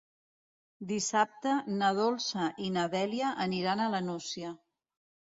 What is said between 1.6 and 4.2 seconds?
na Dolça i na Dèlia aniran a la